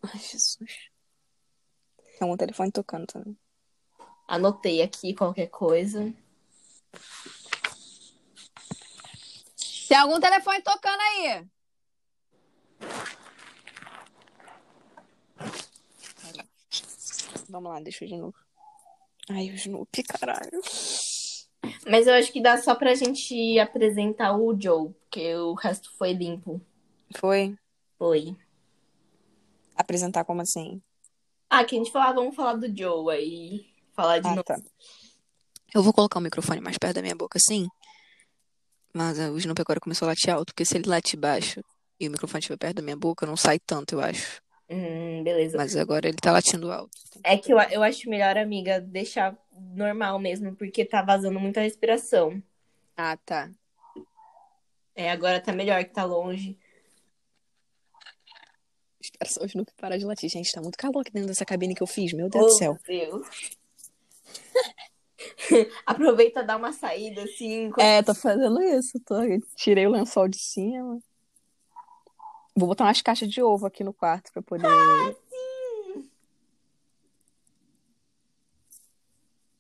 [0.02, 0.90] Ai, Jesus.
[2.18, 3.36] Tem um telefone tocando também.
[4.26, 6.14] Anotei aqui qualquer coisa.
[9.88, 11.46] Tem algum telefone tocando aí?
[17.48, 18.36] Vamos lá, deixa eu de novo.
[19.28, 20.60] Ai, o Snoopy, caralho.
[21.88, 26.12] Mas eu acho que dá só pra gente apresentar o Joe, porque o resto foi
[26.12, 26.60] limpo.
[27.16, 27.56] Foi?
[27.98, 28.36] Foi.
[29.80, 30.82] Apresentar como assim?
[31.48, 33.66] Ah, que a gente falar, vamos falar do Joe aí.
[33.94, 34.44] Falar de ah, novo.
[34.44, 34.60] Tá.
[35.74, 37.66] Eu vou colocar o microfone mais perto da minha boca, assim.
[38.92, 41.62] Mas o Snoopy agora começou a latir alto, porque se ele late baixo
[41.98, 44.42] e o microfone estiver perto da minha boca, não sai tanto, eu acho.
[44.68, 45.56] Hum, beleza.
[45.56, 46.90] Mas agora ele tá latindo alto.
[47.24, 52.42] É que eu, eu acho melhor, amiga, deixar normal mesmo, porque tá vazando muita respiração.
[52.94, 53.50] Ah, tá.
[54.94, 56.58] É, agora tá melhor que tá longe.
[59.26, 60.30] Só o Snoopy parar de latir.
[60.30, 62.12] Gente, tá muito calor aqui dentro dessa cabine que eu fiz.
[62.12, 62.78] Meu Deus oh, do céu.
[62.88, 63.28] Meu Deus.
[65.84, 67.70] Aproveita dar uma saída, assim.
[67.78, 68.98] É, tô fazendo isso.
[69.00, 69.16] Tô...
[69.54, 70.98] Tirei o lençol de cima.
[72.56, 74.66] Vou botar umas caixas de ovo aqui no quarto pra poder.
[74.66, 76.10] Ah, sim!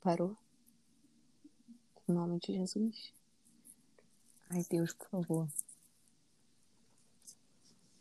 [0.00, 0.36] Parou?
[2.08, 3.12] Em nome de Jesus.
[4.50, 5.48] Ai, Deus, por favor.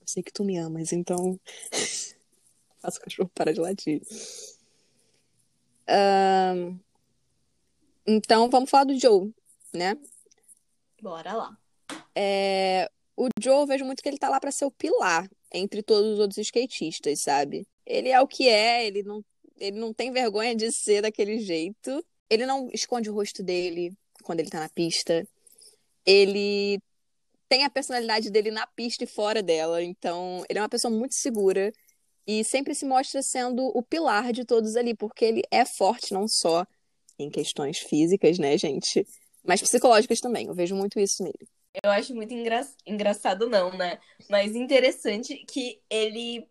[0.09, 1.39] Sei que tu me amas, então.
[2.81, 4.01] Faça o cachorro parar de latir.
[8.07, 9.31] Então, vamos falar do Joe,
[9.71, 9.95] né?
[10.99, 11.57] Bora lá.
[12.15, 15.83] É, o Joe, eu vejo muito que ele tá lá para ser o pilar entre
[15.83, 17.67] todos os outros skatistas, sabe?
[17.85, 19.23] Ele é o que é, ele não,
[19.59, 22.03] ele não tem vergonha de ser daquele jeito.
[22.27, 23.93] Ele não esconde o rosto dele
[24.23, 25.27] quando ele tá na pista.
[26.03, 26.81] Ele
[27.49, 29.83] tem a personalidade dele na pista e fora dela.
[29.83, 31.73] Então, ele é uma pessoa muito segura
[32.25, 36.27] e sempre se mostra sendo o pilar de todos ali, porque ele é forte não
[36.27, 36.65] só
[37.17, 39.05] em questões físicas, né, gente?
[39.43, 40.45] Mas psicológicas também.
[40.45, 41.49] Eu vejo muito isso nele.
[41.83, 42.65] Eu acho muito engra...
[42.85, 43.99] engraçado, não, né?
[44.29, 46.47] Mas interessante que ele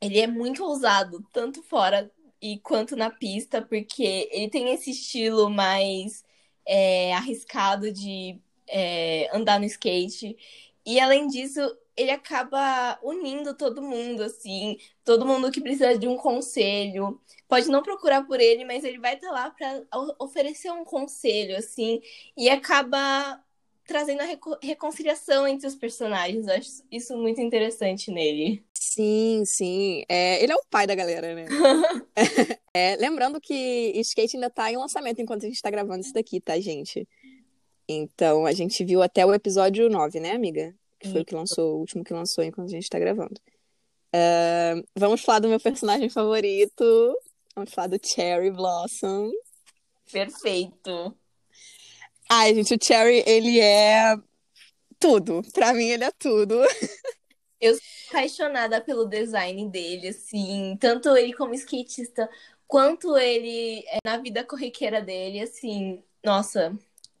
[0.00, 2.08] ele é muito ousado, tanto fora
[2.40, 6.24] e quanto na pista, porque ele tem esse estilo mais
[6.64, 10.36] é, arriscado de é, andar no skate.
[10.84, 11.60] E além disso,
[11.96, 17.20] ele acaba unindo todo mundo, assim, todo mundo que precisa de um conselho.
[17.48, 19.84] Pode não procurar por ele, mas ele vai estar lá para
[20.18, 22.00] oferecer um conselho, assim,
[22.36, 23.42] e acaba
[23.84, 24.26] trazendo a
[24.62, 26.46] reconciliação entre os personagens.
[26.46, 28.62] Eu acho isso muito interessante nele.
[28.74, 30.04] Sim, sim.
[30.08, 31.46] É, ele é o pai da galera, né?
[32.74, 36.40] é, lembrando que Skate ainda tá em lançamento enquanto a gente tá gravando isso daqui,
[36.40, 37.08] tá, gente?
[37.88, 40.74] Então, a gente viu até o episódio 9, né, amiga?
[41.00, 43.40] Que foi o que lançou, o último que lançou enquanto a gente tá gravando.
[44.14, 47.16] Uh, vamos falar do meu personagem favorito.
[47.54, 49.30] Vamos falar do Cherry Blossom.
[50.12, 51.16] Perfeito.
[52.28, 54.16] Ai, gente, o Cherry, ele é
[54.98, 55.42] tudo.
[55.54, 56.60] Pra mim, ele é tudo.
[57.60, 62.30] Eu sou apaixonada pelo design dele, assim, tanto ele como skatista,
[62.68, 66.78] quanto ele é na vida corriqueira dele, assim, nossa,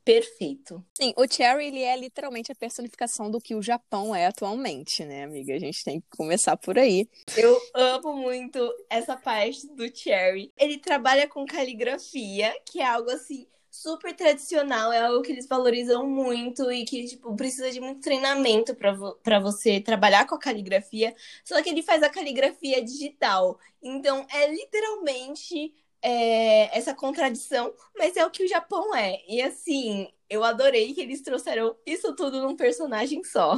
[0.08, 0.82] perfeito.
[0.94, 5.24] Sim, o Cherry, ele é literalmente a personificação do que o Japão é atualmente, né,
[5.24, 5.54] amiga?
[5.54, 7.06] A gente tem que começar por aí.
[7.36, 10.50] Eu amo muito essa parte do Cherry.
[10.56, 16.08] Ele trabalha com caligrafia, que é algo assim super tradicional, é algo que eles valorizam
[16.08, 21.14] muito e que, tipo, precisa de muito treinamento para vo você trabalhar com a caligrafia.
[21.44, 23.58] Só que ele faz a caligrafia digital.
[23.82, 29.20] Então, é literalmente é, essa contradição, mas é o que o Japão é.
[29.28, 33.56] E assim, eu adorei que eles trouxeram isso tudo num personagem só.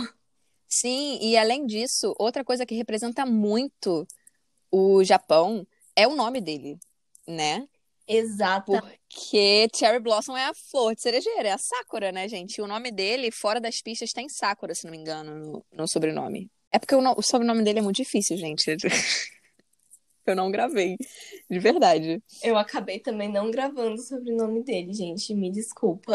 [0.68, 4.06] Sim, e além disso, outra coisa que representa muito
[4.70, 6.78] o Japão é o nome dele,
[7.26, 7.66] né?
[8.06, 8.72] Exato.
[8.72, 12.56] Porque Cherry Blossom é a flor de cerejeira, é a Sakura, né, gente?
[12.56, 15.88] E o nome dele, fora das pistas, tem Sakura, se não me engano, no, no
[15.88, 16.50] sobrenome.
[16.72, 18.76] É porque o, no, o, sobrenome dele é muito difícil, gente.
[20.26, 20.96] Eu não gravei,
[21.48, 22.22] de verdade.
[22.42, 26.14] Eu acabei também não gravando o sobrenome dele, gente, me desculpa.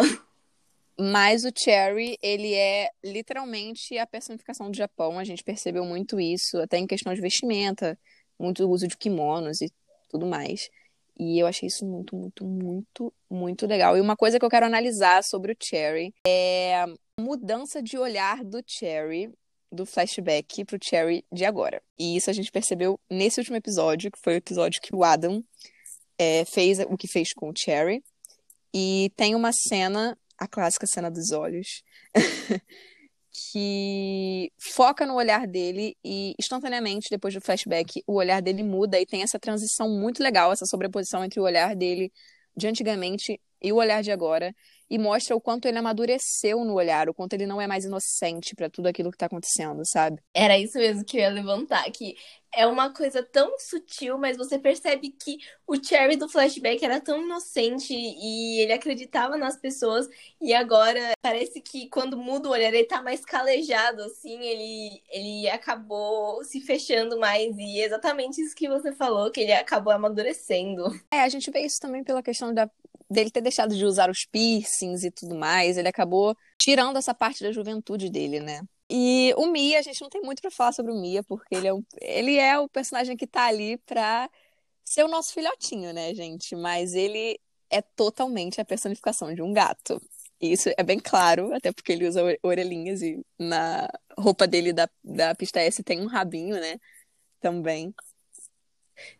[0.97, 5.19] Mas o Cherry, ele é literalmente a personificação do Japão.
[5.19, 7.99] A gente percebeu muito isso, até em questão de vestimenta,
[8.39, 9.69] muito uso de kimonos e
[10.09, 10.69] tudo mais.
[11.17, 13.97] E eu achei isso muito, muito, muito, muito legal.
[13.97, 16.87] E uma coisa que eu quero analisar sobre o Cherry é a
[17.19, 19.33] mudança de olhar do Cherry
[19.75, 21.81] do flashback pro Cherry de agora.
[21.97, 25.43] E isso a gente percebeu nesse último episódio, que foi o episódio que o Adam
[26.17, 28.03] é, fez o que fez com o Cherry.
[28.73, 31.83] E tem uma cena, a clássica cena dos olhos,
[33.51, 39.05] que foca no olhar dele e instantaneamente, depois do flashback, o olhar dele muda e
[39.05, 42.11] tem essa transição muito legal, essa sobreposição entre o olhar dele
[42.55, 44.55] de antigamente e o olhar de agora
[44.89, 48.55] e mostra o quanto ele amadureceu no olhar, o quanto ele não é mais inocente
[48.55, 50.21] para tudo aquilo que tá acontecendo, sabe?
[50.33, 52.15] Era isso mesmo que eu ia levantar, que
[52.55, 57.21] é uma coisa tão sutil, mas você percebe que o Cherry do flashback era tão
[57.21, 60.07] inocente e ele acreditava nas pessoas
[60.41, 65.49] e agora parece que quando muda o olhar ele tá mais calejado, assim, ele, ele
[65.49, 70.85] acabou se fechando mais e é exatamente isso que você falou, que ele acabou amadurecendo.
[71.11, 72.69] É, a gente vê isso também pela questão da
[73.09, 77.43] dele ter deixado de usar os piercings e tudo mais, ele acabou tirando essa parte
[77.43, 78.61] da juventude dele, né?
[78.89, 81.67] E o Mia, a gente não tem muito para falar sobre o Mia, porque ele
[81.67, 84.29] é, um, ele é o personagem que tá ali pra
[84.83, 86.55] ser o nosso filhotinho, né, gente?
[86.55, 87.39] Mas ele
[87.69, 89.99] é totalmente a personificação de um gato.
[90.39, 94.87] E isso é bem claro, até porque ele usa orelhinhas e na roupa dele da,
[95.03, 96.79] da pista S tem um rabinho, né?
[97.39, 97.93] Também.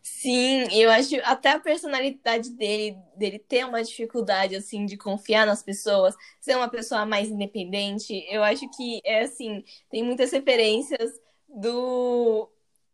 [0.02, 5.62] Sim, eu acho até a personalidade dele, dele ter uma dificuldade assim de confiar nas
[5.62, 11.12] pessoas, ser uma pessoa mais independente, eu acho que é assim, tem muitas referências
[11.48, 12.50] do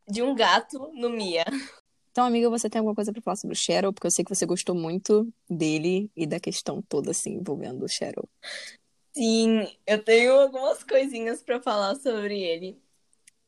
[0.09, 1.45] de um gato no Mia.
[2.11, 3.92] Então, amiga, você tem alguma coisa para falar sobre o Cheryl?
[3.92, 7.88] Porque eu sei que você gostou muito dele e da questão toda assim envolvendo o
[7.88, 8.29] Cheryl.
[9.14, 12.82] Sim, eu tenho algumas coisinhas para falar sobre ele.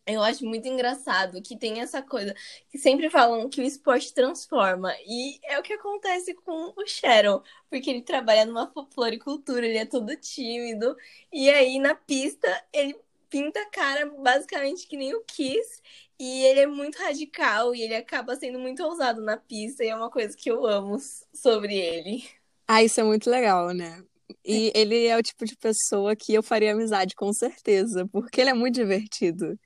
[0.06, 2.34] Eu acho muito engraçado que tem essa coisa
[2.68, 4.94] que sempre falam que o esporte transforma.
[5.06, 9.86] E é o que acontece com o Cheryl, porque ele trabalha numa floricultura, ele é
[9.86, 10.94] todo tímido.
[11.32, 12.94] E aí na pista ele
[13.30, 15.82] pinta a cara basicamente que nem o Kiss.
[16.18, 19.84] E ele é muito radical e ele acaba sendo muito ousado na pista.
[19.84, 20.98] E é uma coisa que eu amo
[21.32, 22.24] sobre ele.
[22.68, 24.02] Ah, isso é muito legal, né?
[24.44, 28.50] E ele é o tipo de pessoa que eu faria amizade, com certeza, porque ele
[28.50, 29.58] é muito divertido.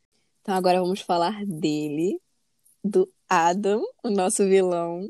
[0.49, 2.19] Então agora vamos falar dele,
[2.83, 5.07] do Adam, o nosso vilão.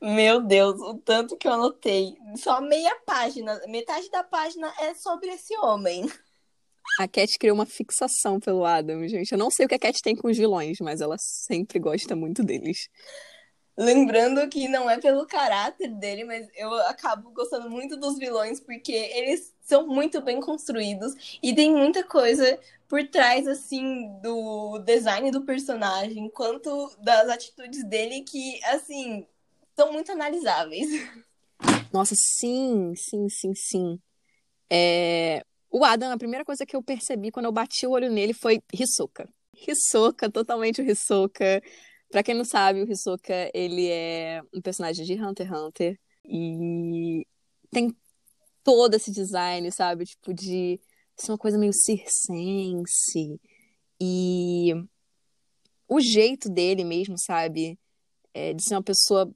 [0.00, 2.16] Meu Deus, o tanto que eu anotei.
[2.34, 6.10] Só meia página, metade da página é sobre esse homem.
[6.98, 9.30] A Cat criou uma fixação pelo Adam, gente.
[9.32, 12.16] Eu não sei o que a Cat tem com os vilões, mas ela sempre gosta
[12.16, 12.88] muito deles.
[13.78, 18.90] Lembrando que não é pelo caráter dele, mas eu acabo gostando muito dos vilões porque
[18.90, 25.42] eles são muito bem construídos e tem muita coisa por trás assim do design do
[25.42, 29.24] personagem, quanto das atitudes dele que assim
[29.76, 30.88] são muito analisáveis.
[31.92, 34.00] Nossa, sim, sim, sim, sim.
[34.68, 35.44] É...
[35.70, 38.60] O Adam, a primeira coisa que eu percebi quando eu bati o olho nele foi
[38.72, 39.28] Hisoka.
[39.54, 41.62] Hisoka, totalmente o Hisoka.
[42.10, 46.00] Pra quem não sabe, o Hisoka, ele é um personagem de Hunter x Hunter.
[46.24, 47.26] E
[47.70, 47.94] tem
[48.64, 50.04] todo esse design, sabe?
[50.04, 50.80] Tipo, de
[51.16, 53.40] ser uma coisa meio circense.
[54.00, 54.72] E
[55.88, 57.78] o jeito dele mesmo, sabe?
[58.32, 59.30] É, de ser uma pessoa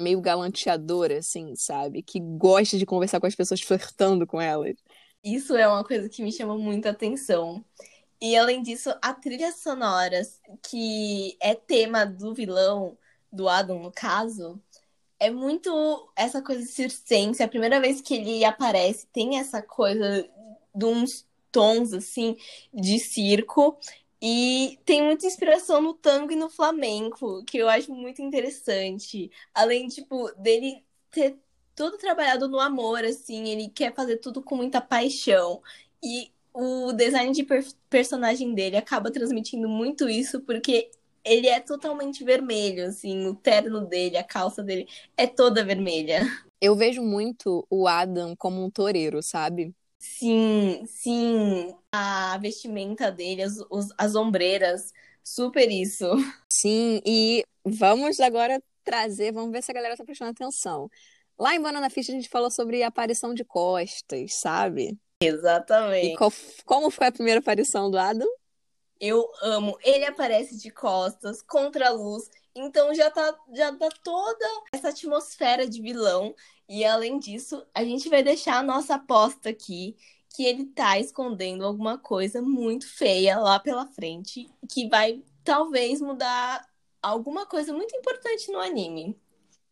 [0.00, 2.02] meio galanteadora, assim, sabe?
[2.02, 4.76] Que gosta de conversar com as pessoas flertando com elas.
[5.22, 7.62] Isso é uma coisa que me chama muita atenção.
[8.20, 10.20] E além disso, a trilha sonora,
[10.62, 12.98] que é tema do vilão,
[13.32, 14.60] do Adam, no caso,
[15.18, 17.42] é muito essa coisa circense.
[17.42, 20.28] A primeira vez que ele aparece, tem essa coisa
[20.74, 22.36] de uns tons, assim,
[22.72, 23.78] de circo.
[24.22, 29.30] E tem muita inspiração no tango e no flamenco, que eu acho muito interessante.
[29.54, 31.38] Além, tipo, dele ter
[31.74, 35.62] tudo trabalhado no amor, assim, ele quer fazer tudo com muita paixão.
[36.02, 40.90] E o design de per personagem dele acaba transmitindo muito isso, porque
[41.24, 46.22] ele é totalmente vermelho, assim, o terno dele, a calça dele é toda vermelha.
[46.60, 49.74] Eu vejo muito o Adam como um toureiro, sabe?
[49.98, 51.74] Sim, sim.
[51.92, 56.06] A vestimenta dele, as, os, as ombreiras, super isso.
[56.48, 60.90] Sim, e vamos agora trazer, vamos ver se a galera tá prestando atenção.
[61.38, 64.98] Lá em Banana Fish a gente falou sobre a aparição de costas, sabe?
[65.22, 66.14] Exatamente.
[66.14, 66.32] E qual,
[66.64, 68.28] como foi a primeira aparição do Adam?
[68.98, 69.78] Eu amo.
[69.82, 72.30] Ele aparece de costas, contra a luz.
[72.54, 76.34] Então já tá, já dá toda essa atmosfera de vilão.
[76.68, 79.96] E além disso, a gente vai deixar a nossa aposta aqui
[80.34, 86.64] que ele tá escondendo alguma coisa muito feia lá pela frente, que vai talvez mudar
[87.02, 89.18] alguma coisa muito importante no anime.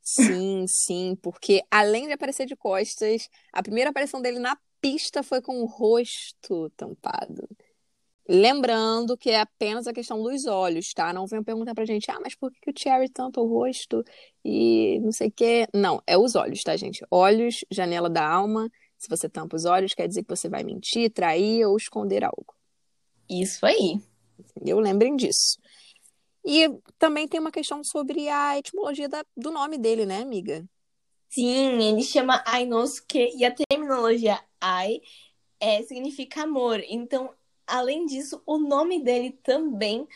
[0.03, 5.41] Sim, sim, porque além de aparecer de costas, a primeira aparição dele na pista foi
[5.41, 7.49] com o rosto tampado.
[8.29, 11.13] Lembrando que é apenas a questão dos olhos, tá?
[11.15, 14.05] Não venham perguntar pra gente, ah, mas por que, o Cherry tampa o rosto
[14.45, 15.67] e não sei o quê?
[15.73, 17.03] Não, é os olhos, tá, gente?
[17.11, 18.71] Olhos, janela da alma.
[18.99, 22.55] Se você tampa os olhos, quer dizer que você vai mentir, trair ou esconder algo.
[23.31, 23.99] Isso aí.
[24.39, 24.79] Entendeu?
[24.79, 25.59] Lembrem disso.
[26.45, 30.69] E também tem uma questão sobre a etimologia da, do nome dele, né, amiga?
[31.29, 35.01] Sim, ele chama Ainosuke e a terminologia Ai
[35.61, 36.81] é, significa amor.
[36.89, 37.35] Então,
[37.67, 40.09] além disso, o nome dele também,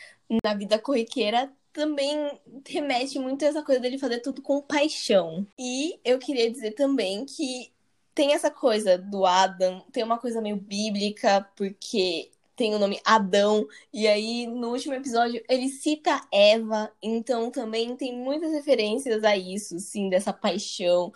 [0.45, 5.47] na vida corriqueira, também remete muito a essa coisa dele fazer tudo com paixão.
[5.59, 7.73] E eu queria dizer também que
[8.15, 13.67] tem essa coisa do Adam, tem uma coisa meio bíblica, porque tem o nome Adão,
[13.93, 19.79] e aí no último episódio ele cita Eva, então também tem muitas referências a isso,
[19.79, 21.13] sim, dessa paixão,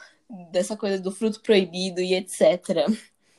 [0.51, 2.87] dessa coisa do fruto proibido e etc.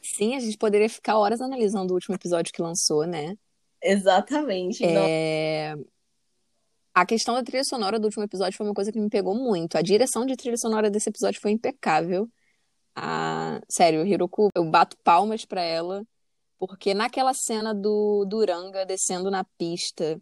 [0.01, 3.37] Sim, a gente poderia ficar horas analisando o último episódio que lançou, né?
[3.81, 4.83] Exatamente.
[4.85, 5.75] É...
[6.93, 9.77] A questão da trilha sonora do último episódio foi uma coisa que me pegou muito.
[9.77, 12.27] A direção de trilha sonora desse episódio foi impecável.
[12.95, 16.03] Ah, sério, Hiroko, eu bato palmas para ela,
[16.59, 20.19] porque naquela cena do Duranga descendo na pista,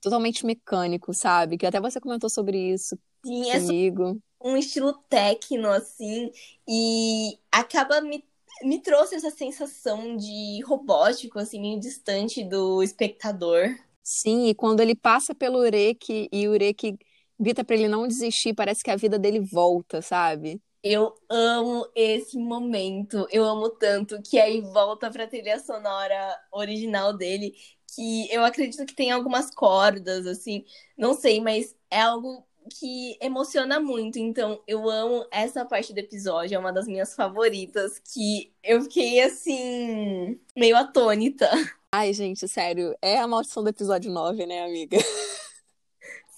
[0.00, 1.58] totalmente mecânico, sabe?
[1.58, 4.22] Que até você comentou sobre isso Sim, é comigo.
[4.42, 6.30] É um estilo techno, assim,
[6.66, 8.24] e acaba me
[8.62, 13.68] me trouxe essa sensação de robótico, assim, meio distante do espectador.
[14.02, 16.98] Sim, e quando ele passa pelo Urek e o Urek
[17.38, 20.60] grita para ele não desistir, parece que a vida dele volta, sabe?
[20.82, 27.54] Eu amo esse momento, eu amo tanto que aí volta pra trilha sonora original dele,
[27.94, 30.64] que eu acredito que tem algumas cordas, assim,
[30.96, 34.18] não sei, mas é algo que emociona muito.
[34.18, 39.20] Então, eu amo essa parte do episódio, é uma das minhas favoritas, que eu fiquei
[39.20, 41.50] assim, meio atônita.
[41.92, 44.98] Ai, gente, sério, é a maldição do episódio 9, né, amiga?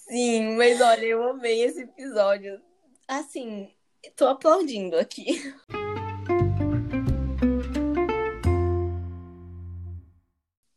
[0.07, 2.61] Sim, mas olha, eu amei esse episódio.
[3.07, 3.69] Assim,
[4.15, 5.53] tô aplaudindo aqui.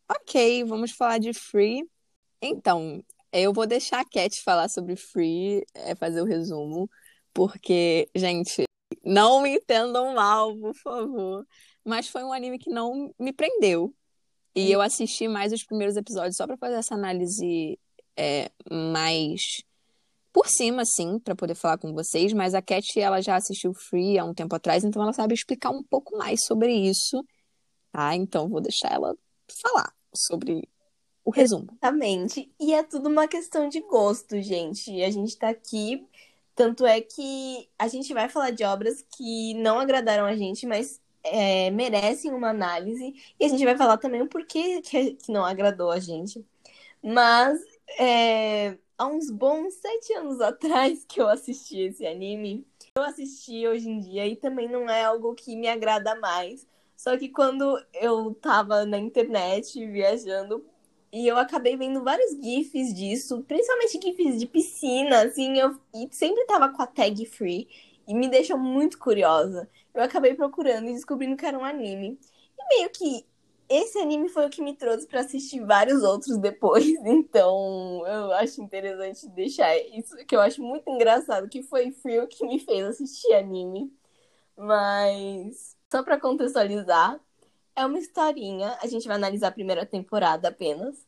[0.09, 1.89] Ok, vamos falar de Free.
[2.41, 6.91] Então, eu vou deixar a Cat falar sobre Free, é, fazer o resumo,
[7.33, 8.65] porque, gente,
[9.05, 11.47] não me entendam mal, por favor.
[11.85, 13.95] Mas foi um anime que não me prendeu.
[14.55, 17.79] E eu assisti mais os primeiros episódios só para fazer essa análise
[18.17, 19.65] é, mais
[20.35, 22.33] por cima, assim, para poder falar com vocês.
[22.33, 25.71] Mas a Cat, ela já assistiu Free há um tempo atrás, então ela sabe explicar
[25.71, 27.25] um pouco mais sobre isso.
[27.93, 28.17] Tá?
[28.17, 29.17] Então vou deixar ela
[29.63, 30.69] falar sobre
[31.25, 31.69] o resumo.
[31.71, 32.53] Exatamente.
[32.59, 35.01] E é tudo uma questão de gosto, gente.
[35.05, 36.05] A gente tá aqui.
[36.57, 41.01] Tanto é que a gente vai falar de obras que não agradaram a gente, mas
[41.23, 43.15] é, merecem uma análise.
[43.39, 46.45] E a gente vai falar também o porquê que não agradou a gente.
[47.01, 47.61] Mas
[47.99, 52.67] é, há uns bons sete anos atrás que eu assisti esse anime.
[52.97, 56.67] Eu assisti hoje em dia e também não é algo que me agrada mais.
[56.97, 60.65] Só que quando eu tava na internet viajando
[61.13, 66.45] E eu acabei vendo vários GIFs disso, principalmente GIFs de piscina, assim, eu e sempre
[66.47, 67.69] tava com a tag free
[68.09, 69.69] e me deixou muito curiosa.
[69.95, 72.19] Eu acabei procurando e descobrindo que era um anime.
[72.59, 73.25] E meio que
[73.69, 78.63] esse anime foi o que me trouxe para assistir vários outros depois, então eu acho
[78.63, 83.33] interessante deixar isso, que eu acho muito engraçado, que foi Frio que me fez assistir
[83.35, 83.93] anime.
[84.57, 87.21] Mas, só para contextualizar,
[87.77, 91.07] é uma historinha, a gente vai analisar a primeira temporada apenas,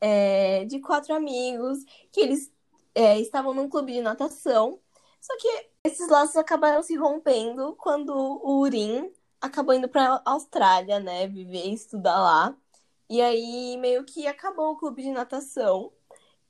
[0.00, 2.52] é, de quatro amigos que eles
[2.94, 4.80] é, estavam num clube de natação,
[5.20, 9.12] só que esses laços acabaram se rompendo quando o Urim
[9.46, 11.26] acabou indo pra Austrália, né?
[11.28, 12.56] Viver e estudar lá.
[13.08, 15.92] E aí meio que acabou o clube de natação.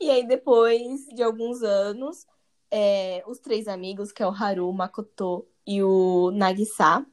[0.01, 2.27] E aí, depois de alguns anos,
[2.71, 7.07] é, os três amigos, que é o Haru, o Makoto e o Nagisa,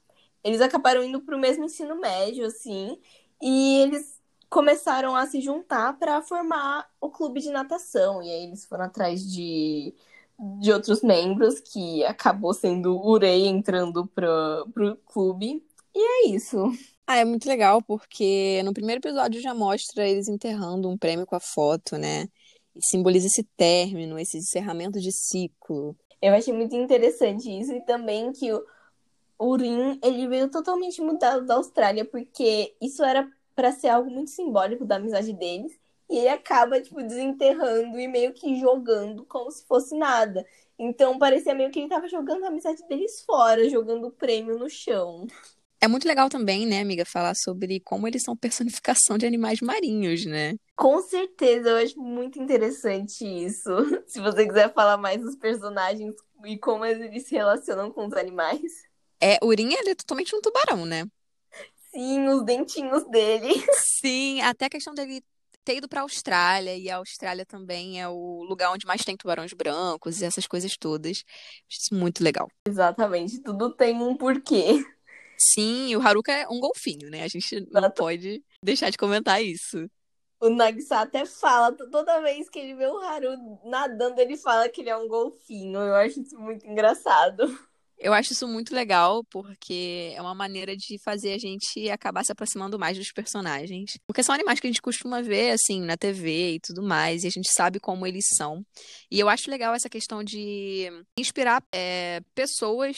[0.43, 2.99] eles acabaram indo pro mesmo ensino médio, assim,
[3.41, 8.21] e eles começaram a se juntar para formar o clube de natação.
[8.21, 9.95] E aí eles foram atrás de,
[10.59, 15.65] de outros membros, que acabou sendo o Urei entrando pro, pro clube.
[15.95, 16.57] E é isso.
[17.05, 21.35] Ah, é muito legal, porque no primeiro episódio já mostra eles enterrando um prêmio com
[21.35, 22.27] a foto, né?
[22.75, 25.95] E simboliza esse término, esse encerramento de ciclo.
[26.21, 28.63] Eu achei muito interessante isso, e também que o
[29.39, 34.85] Urim, ele veio totalmente mudado da Austrália, porque isso era para ser algo muito simbólico
[34.85, 35.77] da amizade deles,
[36.09, 40.45] e ele acaba, tipo, desenterrando e meio que jogando como se fosse nada.
[40.79, 44.69] Então parecia meio que ele tava jogando a amizade deles fora, jogando o prêmio no
[44.69, 45.27] chão.
[45.83, 50.25] É muito legal também, né, amiga, falar sobre como eles são personificação de animais marinhos,
[50.25, 50.53] né?
[50.77, 53.69] Com certeza, eu acho muito interessante isso.
[54.07, 56.15] Se você quiser falar mais dos personagens
[56.45, 58.61] e como eles se relacionam com os animais.
[59.21, 61.03] É, Urim ele é totalmente um tubarão, né?
[61.91, 63.49] Sim, os dentinhos dele.
[63.99, 65.21] Sim, até a questão dele
[65.65, 69.17] ter ido para a Austrália, e a Austrália também é o lugar onde mais tem
[69.17, 71.25] tubarões brancos e essas coisas todas.
[71.69, 72.47] Acho isso muito legal.
[72.65, 74.81] Exatamente, tudo tem um porquê.
[75.51, 77.23] Sim, o Haruka é um golfinho, né?
[77.23, 79.89] A gente não pode deixar de comentar isso.
[80.39, 83.29] O Nagisa até fala, toda vez que ele vê o Haru
[83.63, 85.79] nadando, ele fala que ele é um golfinho.
[85.79, 87.47] Eu acho isso muito engraçado.
[87.97, 92.33] Eu acho isso muito legal, porque é uma maneira de fazer a gente acabar se
[92.33, 93.97] aproximando mais dos personagens.
[94.05, 97.27] Porque são animais que a gente costuma ver, assim, na TV e tudo mais, e
[97.27, 98.65] a gente sabe como eles são.
[99.09, 102.97] E eu acho legal essa questão de inspirar é, pessoas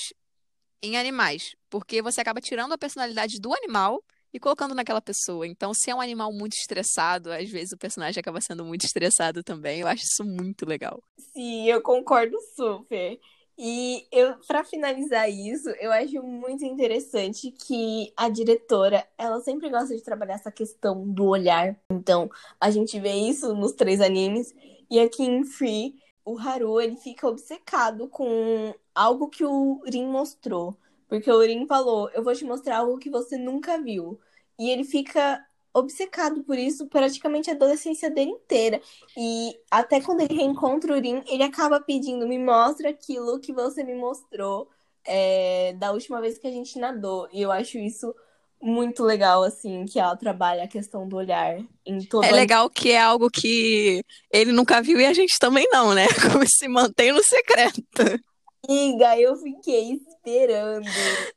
[0.86, 5.48] em animais, porque você acaba tirando a personalidade do animal e colocando naquela pessoa.
[5.48, 9.42] Então, se é um animal muito estressado, às vezes o personagem acaba sendo muito estressado
[9.44, 9.80] também.
[9.80, 11.02] Eu acho isso muito legal.
[11.34, 13.18] Sim, eu concordo super.
[13.58, 19.96] E eu, para finalizar isso, eu acho muito interessante que a diretora, ela sempre gosta
[19.96, 21.74] de trabalhar essa questão do olhar.
[21.90, 22.30] Então,
[22.60, 24.54] a gente vê isso nos três animes
[24.92, 25.96] e aqui em Free,
[26.26, 30.76] o Haru, ele fica obcecado com algo que o Rin mostrou.
[31.08, 34.20] Porque o Rin falou: Eu vou te mostrar algo que você nunca viu.
[34.60, 38.82] E ele fica obcecado por isso praticamente a adolescência dele inteira.
[39.16, 43.84] E até quando ele reencontra o Rin, ele acaba pedindo: Me mostra aquilo que você
[43.84, 44.70] me mostrou
[45.06, 47.30] é, da última vez que a gente nadou.
[47.32, 48.14] E eu acho isso
[48.62, 52.92] muito legal, assim, que ela trabalha a questão do olhar em todo É legal que
[52.92, 56.08] é algo que ele nunca viu e a gente também não, né?
[56.32, 58.22] Como se mantém no secreto.
[58.68, 60.88] Amiga, eu fiquei esperando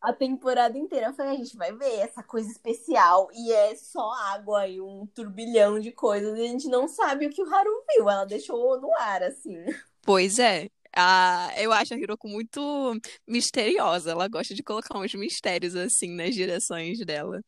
[0.01, 1.09] a temporada inteira.
[1.09, 3.29] Eu falei, a gente vai ver essa coisa especial.
[3.35, 6.39] E é só água e um turbilhão de coisas.
[6.39, 8.09] E a gente não sabe o que o Haru viu.
[8.09, 9.63] Ela deixou no ar, assim.
[10.03, 10.71] Pois é.
[11.01, 14.11] A, eu acho a Hiroko muito misteriosa.
[14.11, 17.41] Ela gosta de colocar uns mistérios assim nas direções dela.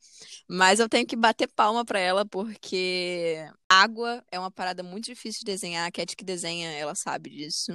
[0.48, 3.38] Mas eu tenho que bater palma pra ela porque
[3.68, 5.88] água é uma parada muito difícil de desenhar.
[5.88, 7.72] A Cat que desenha, ela sabe disso.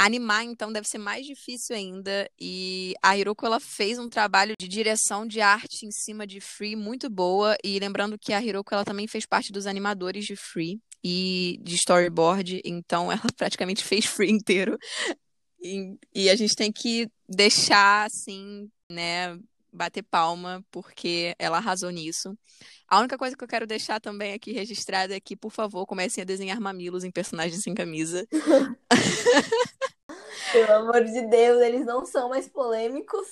[0.00, 2.30] Animar, então, deve ser mais difícil ainda.
[2.40, 6.76] E a Hiroko, ela fez um trabalho de direção de arte em cima de Free
[6.76, 7.56] muito boa.
[7.64, 11.74] E lembrando que a Hiroko, ela também fez parte dos animadores de Free e de
[11.76, 12.60] storyboard.
[12.64, 14.78] Então, ela praticamente fez Free inteiro.
[15.60, 19.36] E, e a gente tem que deixar, assim, né,
[19.72, 22.36] bater palma, porque ela arrasou nisso.
[22.86, 26.22] A única coisa que eu quero deixar também aqui registrada é que, por favor, comecem
[26.22, 28.26] a desenhar mamilos em personagens sem camisa.
[30.52, 33.26] Pelo amor de Deus, eles não são mais polêmicos.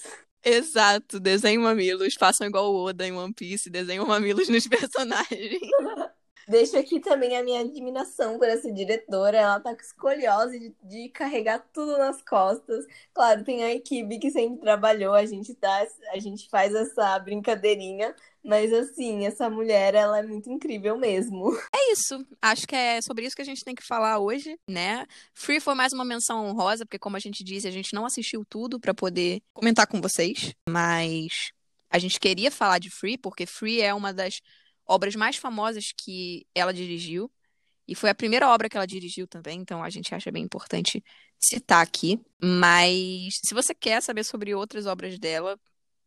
[0.44, 5.58] Exato, desenhem mamilos, façam igual o Oda em One Piece, desenhem mamilos nos personagens.
[6.48, 9.36] Deixo aqui também a minha admiração por essa diretora.
[9.36, 12.84] Ela tá com escoliose de, de, carregar tudo nas costas.
[13.12, 18.14] Claro, tem a equipe que sempre trabalhou, a gente tá, a gente faz essa brincadeirinha,
[18.44, 21.52] mas assim, essa mulher, ela é muito incrível mesmo.
[21.74, 22.24] É isso.
[22.40, 25.04] Acho que é sobre isso que a gente tem que falar hoje, né?
[25.34, 28.44] Free foi mais uma menção honrosa, porque como a gente disse, a gente não assistiu
[28.48, 31.50] tudo para poder comentar com vocês, mas
[31.90, 34.40] a gente queria falar de Free porque Free é uma das
[34.86, 37.30] obras mais famosas que ela dirigiu.
[37.88, 41.04] E foi a primeira obra que ela dirigiu também, então a gente acha bem importante
[41.38, 42.20] citar aqui.
[42.42, 45.58] Mas se você quer saber sobre outras obras dela,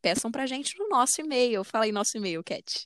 [0.02, 1.64] peçam pra gente no nosso e-mail.
[1.64, 2.86] Fala aí nosso e-mail, Cat.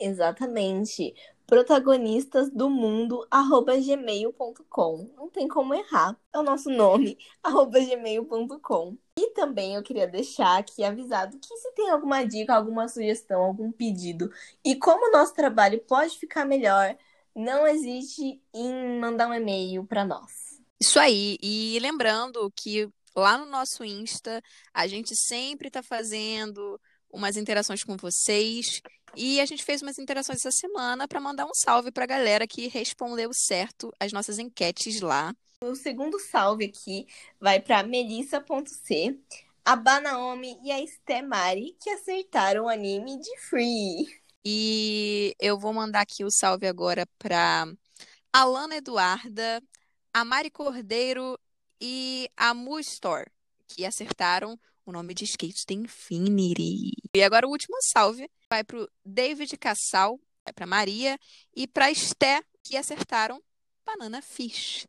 [0.00, 1.14] Exatamente.
[1.46, 5.10] Protagonistas do mundo, arroba gmail.com.
[5.16, 6.16] Não tem como errar.
[6.32, 8.96] É o nosso nome, arroba gmail.com.
[9.18, 13.70] E também eu queria deixar aqui avisado que se tem alguma dica, alguma sugestão, algum
[13.70, 14.30] pedido
[14.64, 16.96] e como o nosso trabalho pode ficar melhor,
[17.34, 20.60] não hesite em mandar um e-mail para nós.
[20.80, 21.36] Isso aí.
[21.42, 24.42] E lembrando que lá no nosso Insta
[24.72, 26.80] a gente sempre está fazendo
[27.14, 28.82] umas interações com vocês.
[29.16, 32.46] E a gente fez umas interações essa semana para mandar um salve para a galera
[32.46, 35.34] que respondeu certo as nossas enquetes lá.
[35.60, 37.06] O segundo salve aqui
[37.40, 39.18] vai para Melissa.c,
[39.64, 44.06] a Banaomi e a Estemari, que acertaram o anime de Free.
[44.44, 47.66] E eu vou mandar aqui o salve agora para
[48.32, 49.62] Alana Eduarda,
[50.12, 51.38] a Mari Cordeiro
[51.80, 53.30] e a Mu Store,
[53.68, 56.92] que acertaram o nome de skate tem Infinity.
[57.14, 61.18] E agora o último salve vai para o David Cassal, vai para Maria
[61.54, 63.42] e para Esté, que acertaram
[63.84, 64.86] Banana Fish.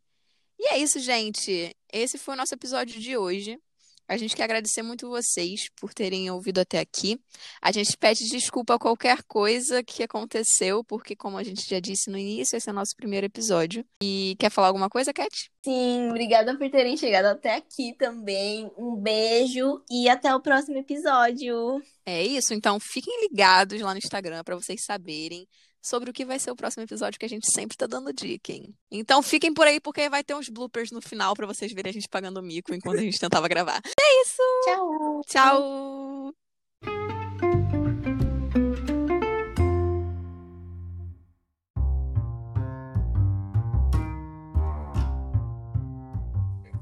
[0.57, 1.75] E é isso, gente.
[1.91, 3.59] Esse foi o nosso episódio de hoje.
[4.07, 7.19] A gente quer agradecer muito vocês por terem ouvido até aqui.
[7.61, 12.09] A gente pede desculpa a qualquer coisa que aconteceu, porque, como a gente já disse
[12.09, 13.85] no início, esse é o nosso primeiro episódio.
[14.03, 15.49] E quer falar alguma coisa, Cat?
[15.63, 18.71] Sim, obrigada por terem chegado até aqui também.
[18.77, 21.81] Um beijo e até o próximo episódio.
[22.05, 25.47] É isso, então fiquem ligados lá no Instagram para vocês saberem
[25.85, 28.51] sobre o que vai ser o próximo episódio que a gente sempre tá dando dica,
[28.51, 28.73] hein?
[28.89, 31.93] Então fiquem por aí porque vai ter uns bloopers no final para vocês verem a
[31.93, 33.79] gente pagando mico enquanto a gente tentava gravar.
[33.85, 34.41] É isso!
[34.65, 35.21] Tchau!
[35.27, 36.33] Tchau!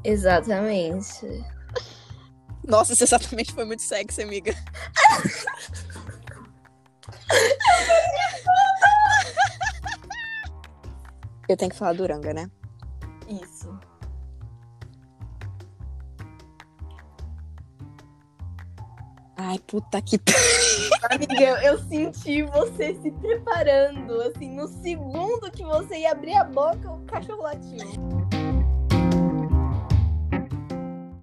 [0.05, 1.25] Exatamente.
[2.65, 4.53] Nossa, isso exatamente foi muito sexy, amiga.
[11.47, 12.49] Eu tenho que falar Duranga, né?
[13.27, 13.77] Isso.
[19.35, 20.17] Ai, puta que
[21.11, 24.21] Amiga, eu senti você se preparando.
[24.21, 28.42] Assim, no segundo que você ia abrir a boca, o cachorro latiu.